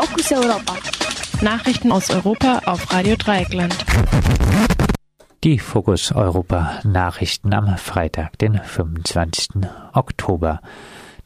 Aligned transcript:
Fokus 0.00 0.32
Europa. 0.32 0.76
Nachrichten 1.42 1.92
aus 1.92 2.08
Europa 2.08 2.62
auf 2.64 2.90
Radio 2.90 3.16
Dreieckland. 3.16 3.76
Die 5.44 5.58
Fokus 5.58 6.10
Europa 6.10 6.80
Nachrichten 6.84 7.52
am 7.52 7.76
Freitag, 7.76 8.38
den 8.38 8.58
25. 8.58 9.66
Oktober. 9.92 10.62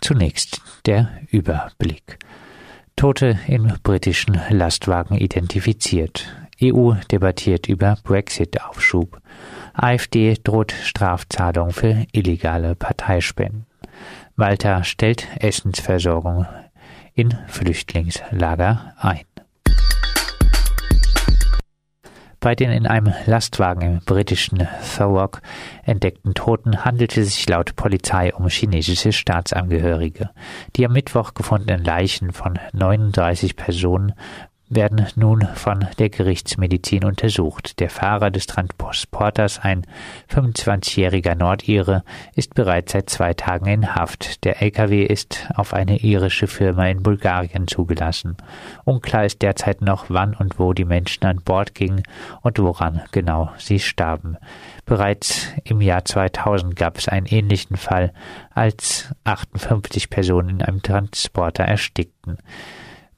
Zunächst 0.00 0.60
der 0.86 1.08
Überblick. 1.30 2.18
Tote 2.96 3.38
in 3.46 3.74
britischen 3.84 4.40
Lastwagen 4.50 5.18
identifiziert. 5.18 6.26
EU 6.60 6.94
debattiert 7.12 7.68
über 7.68 7.96
Brexit-Aufschub. 8.02 9.20
AfD 9.72 10.36
droht 10.42 10.72
Strafzahlung 10.72 11.70
für 11.70 12.06
illegale 12.10 12.74
Parteispenden. 12.74 13.66
Malta 14.34 14.82
stellt 14.82 15.28
Essensversorgung 15.38 16.46
in 17.14 17.36
Flüchtlingslager 17.46 18.94
ein. 18.98 19.24
Bei 22.44 22.54
den 22.54 22.70
in 22.70 22.86
einem 22.86 23.14
Lastwagen 23.24 23.80
im 23.80 24.00
britischen 24.00 24.68
Thurrock 24.94 25.40
entdeckten 25.82 26.34
Toten 26.34 26.84
handelte 26.84 27.22
es 27.22 27.36
sich 27.36 27.48
laut 27.48 27.74
Polizei 27.74 28.34
um 28.34 28.48
chinesische 28.48 29.12
Staatsangehörige. 29.12 30.28
Die 30.76 30.84
am 30.84 30.92
Mittwoch 30.92 31.32
gefundenen 31.32 31.82
Leichen 31.82 32.34
von 32.34 32.58
39 32.74 33.56
Personen 33.56 34.12
werden 34.74 35.06
nun 35.16 35.46
von 35.54 35.86
der 35.98 36.08
Gerichtsmedizin 36.08 37.04
untersucht. 37.04 37.80
Der 37.80 37.90
Fahrer 37.90 38.30
des 38.30 38.46
Transporters, 38.46 39.60
ein 39.60 39.86
25-jähriger 40.30 41.34
Nordire, 41.34 42.02
ist 42.34 42.54
bereits 42.54 42.92
seit 42.92 43.10
zwei 43.10 43.34
Tagen 43.34 43.66
in 43.66 43.94
Haft. 43.94 44.44
Der 44.44 44.62
LKW 44.62 45.04
ist 45.04 45.48
auf 45.54 45.74
eine 45.74 45.98
irische 45.98 46.46
Firma 46.46 46.86
in 46.88 47.02
Bulgarien 47.02 47.68
zugelassen. 47.68 48.36
Unklar 48.84 49.24
ist 49.24 49.42
derzeit 49.42 49.80
noch, 49.80 50.06
wann 50.08 50.34
und 50.34 50.58
wo 50.58 50.72
die 50.72 50.84
Menschen 50.84 51.24
an 51.26 51.40
Bord 51.44 51.74
gingen 51.74 52.02
und 52.42 52.58
woran 52.58 53.02
genau 53.12 53.50
sie 53.58 53.78
starben. 53.78 54.36
Bereits 54.86 55.48
im 55.64 55.80
Jahr 55.80 56.04
2000 56.04 56.76
gab 56.76 56.98
es 56.98 57.08
einen 57.08 57.26
ähnlichen 57.26 57.76
Fall, 57.76 58.12
als 58.50 59.14
58 59.24 60.10
Personen 60.10 60.48
in 60.48 60.62
einem 60.62 60.82
Transporter 60.82 61.64
erstickten. 61.64 62.38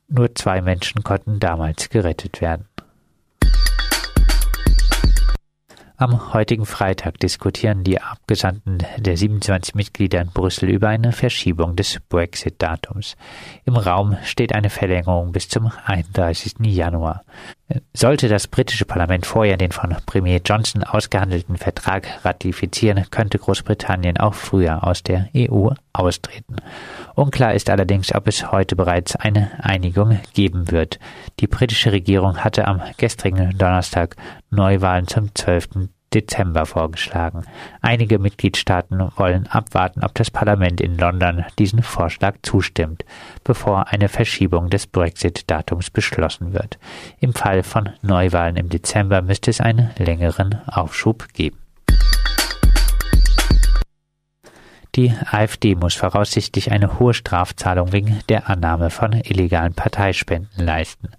Nur 0.08 0.34
zwei 0.34 0.60
Menschen 0.60 1.02
konnten 1.02 1.40
damals 1.40 1.88
gerettet 1.88 2.40
werden. 2.40 2.66
Am 5.98 6.34
heutigen 6.34 6.66
Freitag 6.66 7.18
diskutieren 7.20 7.82
die 7.82 8.02
Abgesandten 8.02 8.84
der 8.98 9.16
27 9.16 9.74
Mitglieder 9.74 10.20
in 10.20 10.28
Brüssel 10.28 10.68
über 10.68 10.88
eine 10.88 11.10
Verschiebung 11.10 11.74
des 11.74 12.00
Brexit-Datums. 12.10 13.16
Im 13.64 13.76
Raum 13.76 14.18
steht 14.22 14.54
eine 14.54 14.68
Verlängerung 14.68 15.32
bis 15.32 15.48
zum 15.48 15.72
31. 15.86 16.56
Januar. 16.66 17.24
Sollte 17.92 18.28
das 18.28 18.46
britische 18.46 18.84
Parlament 18.84 19.26
vorher 19.26 19.56
den 19.56 19.72
von 19.72 19.94
Premier 20.06 20.40
Johnson 20.44 20.84
ausgehandelten 20.84 21.56
Vertrag 21.56 22.24
ratifizieren, 22.24 23.04
könnte 23.10 23.38
Großbritannien 23.38 24.18
auch 24.18 24.34
früher 24.34 24.86
aus 24.86 25.02
der 25.02 25.28
EU 25.36 25.70
austreten. 25.92 26.56
Unklar 27.16 27.54
ist 27.54 27.68
allerdings, 27.68 28.14
ob 28.14 28.28
es 28.28 28.52
heute 28.52 28.76
bereits 28.76 29.16
eine 29.16 29.50
Einigung 29.64 30.20
geben 30.32 30.70
wird. 30.70 31.00
Die 31.40 31.48
britische 31.48 31.90
Regierung 31.90 32.44
hatte 32.44 32.68
am 32.68 32.82
gestrigen 32.98 33.58
Donnerstag 33.58 34.14
Neuwahlen 34.50 35.08
zum 35.08 35.34
12. 35.34 35.88
Dezember 36.16 36.64
vorgeschlagen. 36.64 37.44
Einige 37.82 38.18
Mitgliedstaaten 38.18 39.10
wollen 39.16 39.46
abwarten, 39.48 40.02
ob 40.02 40.14
das 40.14 40.30
Parlament 40.30 40.80
in 40.80 40.96
London 40.96 41.44
diesen 41.58 41.82
Vorschlag 41.82 42.36
zustimmt, 42.42 43.04
bevor 43.44 43.88
eine 43.88 44.08
Verschiebung 44.08 44.70
des 44.70 44.86
Brexit-Datums 44.86 45.90
beschlossen 45.90 46.54
wird. 46.54 46.78
Im 47.20 47.34
Fall 47.34 47.62
von 47.62 47.90
Neuwahlen 48.00 48.56
im 48.56 48.70
Dezember 48.70 49.20
müsste 49.20 49.50
es 49.50 49.60
einen 49.60 49.90
längeren 49.98 50.58
Aufschub 50.66 51.28
geben. 51.34 51.58
Die 54.94 55.12
AfD 55.30 55.74
muss 55.74 55.94
voraussichtlich 55.94 56.72
eine 56.72 56.98
hohe 56.98 57.12
Strafzahlung 57.12 57.92
wegen 57.92 58.20
der 58.30 58.48
Annahme 58.48 58.88
von 58.88 59.12
illegalen 59.12 59.74
Parteispenden 59.74 60.64
leisten. 60.64 61.10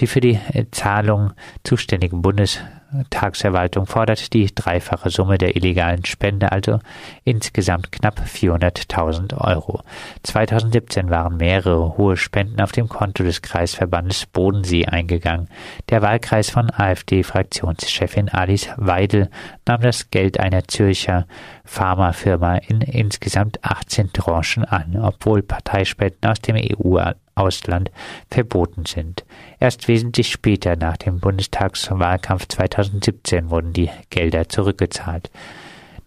Die 0.00 0.06
für 0.06 0.20
die 0.20 0.38
Zahlung 0.72 1.32
zuständigen 1.64 2.20
Bundes 2.20 2.60
Tagsverwaltung 3.10 3.86
fordert 3.86 4.32
die 4.32 4.54
dreifache 4.54 5.10
Summe 5.10 5.38
der 5.38 5.56
illegalen 5.56 6.04
Spende, 6.04 6.52
also 6.52 6.78
insgesamt 7.24 7.90
knapp 7.90 8.20
400.000 8.20 9.36
Euro. 9.38 9.82
2017 10.22 11.10
waren 11.10 11.36
mehrere 11.36 11.96
hohe 11.96 12.16
Spenden 12.16 12.60
auf 12.60 12.72
dem 12.72 12.88
Konto 12.88 13.24
des 13.24 13.42
Kreisverbandes 13.42 14.26
Bodensee 14.26 14.86
eingegangen. 14.86 15.48
Der 15.88 16.02
Wahlkreis 16.02 16.50
von 16.50 16.70
AfD-Fraktionschefin 16.70 18.28
Alice 18.28 18.70
Weidel 18.76 19.30
nahm 19.66 19.80
das 19.80 20.10
Geld 20.10 20.38
einer 20.38 20.68
Zürcher 20.68 21.26
Pharmafirma 21.64 22.56
in 22.56 22.80
insgesamt 22.80 23.58
18 23.64 24.12
Tranchen 24.12 24.64
an, 24.64 24.96
obwohl 25.00 25.42
Parteispenden 25.42 26.30
aus 26.30 26.40
dem 26.40 26.56
EU 26.56 26.98
Ausland 27.36 27.90
verboten 28.30 28.86
sind. 28.86 29.24
Erst 29.60 29.88
wesentlich 29.88 30.30
später 30.30 30.74
nach 30.74 30.96
dem 30.96 31.20
Bundestagswahlkampf 31.20 32.46
2017 32.76 33.50
wurden 33.50 33.72
die 33.72 33.90
Gelder 34.10 34.48
zurückgezahlt. 34.48 35.30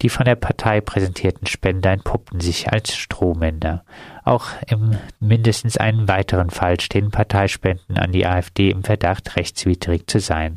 Die 0.02 0.10
von 0.10 0.26
der 0.26 0.36
Partei 0.36 0.80
präsentierten 0.80 1.46
Spender 1.46 1.92
entpuppten 1.92 2.40
sich 2.40 2.72
als 2.72 2.96
Strohmänner. 2.96 3.84
Auch 4.24 4.48
im 4.68 4.98
mindestens 5.20 5.76
einen 5.76 6.08
weiteren 6.08 6.52
Fall 6.52 6.80
stehen 6.80 7.12
Parteispenden 7.12 7.98
an 7.98 8.14
die 8.14 8.26
AfD 8.26 8.70
im 8.70 8.84
Verdacht, 8.84 9.36
rechtswidrig 9.36 10.08
zu 10.08 10.20
sein. 10.20 10.56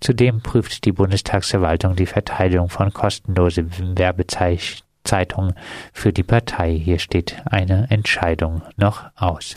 Zudem 0.00 0.42
prüft 0.42 0.84
die 0.86 0.92
Bundestagsverwaltung 0.92 1.94
die 1.94 2.06
Verteilung 2.06 2.68
von 2.68 2.92
kostenlosen 2.92 3.70
Werbezeitungen 3.96 5.54
für 5.92 6.12
die 6.12 6.24
Partei. 6.24 6.72
Hier 6.72 6.98
steht 6.98 7.36
eine 7.44 7.86
Entscheidung 7.90 8.62
noch 8.76 9.04
aus. 9.14 9.54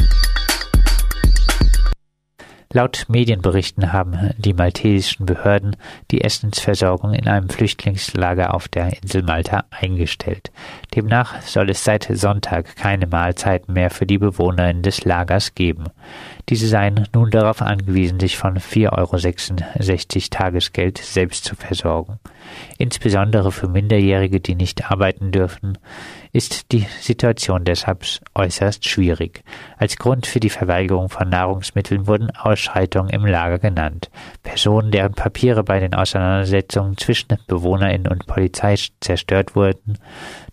Laut 2.76 3.06
Medienberichten 3.08 3.94
haben 3.94 4.32
die 4.40 4.56
maltesischen 4.56 5.28
Behörden 5.28 5.76
die 6.10 6.22
Essensversorgung 6.22 7.14
in 7.14 7.28
einem 7.28 7.48
Flüchtlingslager 7.48 8.52
auf 8.52 8.68
der 8.68 9.00
Insel 9.00 9.22
Malta 9.22 9.66
eingestellt. 9.70 10.52
Demnach 10.96 11.40
soll 11.44 11.70
es 11.70 11.84
seit 11.84 12.10
Sonntag 12.12 12.76
keine 12.76 13.06
Mahlzeiten 13.06 13.76
mehr 13.76 13.92
für 13.92 14.08
die 14.08 14.18
Bewohnerinnen 14.18 14.82
des 14.82 15.06
Lagers 15.06 15.54
geben. 15.54 15.86
Diese 16.50 16.68
seien 16.68 17.08
nun 17.14 17.32
darauf 17.32 17.62
angewiesen, 17.62 18.20
sich 18.20 18.38
von 18.38 18.58
4,66 18.58 18.92
Euro 18.98 20.28
Tagesgeld 20.30 20.98
selbst 20.98 21.46
zu 21.46 21.56
versorgen. 21.56 22.20
Insbesondere 22.78 23.52
für 23.52 23.68
Minderjährige, 23.68 24.40
die 24.40 24.56
nicht 24.56 24.92
arbeiten 24.92 25.32
dürfen, 25.32 25.78
ist 26.34 26.72
die 26.72 26.88
Situation 27.00 27.64
deshalb 27.64 28.04
äußerst 28.34 28.90
schwierig. 28.90 29.44
Als 29.78 29.98
Grund 29.98 30.26
für 30.26 30.40
die 30.40 30.50
Verweigerung 30.50 31.10
von 31.10 31.30
Nahrungsmitteln 31.30 32.08
wurden 32.08 32.32
Ausschreitungen 32.32 33.12
im 33.12 33.26
Lager 33.26 33.60
genannt. 33.60 34.10
Personen, 34.42 34.92
deren 34.92 35.14
Papiere 35.14 35.64
bei 35.64 35.80
den 35.80 35.94
Auseinandersetzungen 35.94 36.98
zwischen 36.98 37.38
Bewohnerinnen 37.48 38.08
und 38.08 38.26
Polizei 38.26 38.76
zerstört 39.00 39.56
wurden, 39.56 40.00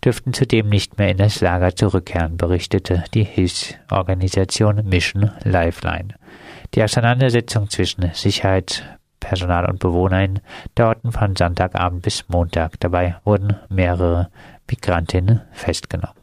dürften 0.04 0.34
zudem 0.34 0.68
nicht 0.68 0.98
mehr 0.98 1.08
in 1.08 1.16
das 1.16 1.40
Lager 1.40 1.74
zurückkehren, 1.74 2.36
berichtete 2.36 3.04
die 3.14 3.24
Hilfsorganisation 3.24 4.86
Mission 4.86 5.32
Lifeline. 5.82 6.14
Die 6.74 6.82
Auseinandersetzung 6.82 7.68
zwischen 7.68 8.10
Sicherheitspersonal 8.12 9.68
und 9.68 9.80
Bewohnern 9.80 10.40
dauerten 10.74 11.12
von 11.12 11.36
Sonntagabend 11.36 12.02
bis 12.02 12.28
Montag. 12.28 12.78
Dabei 12.80 13.16
wurden 13.24 13.56
mehrere 13.68 14.30
Migrantinnen 14.68 15.42
festgenommen. 15.52 16.19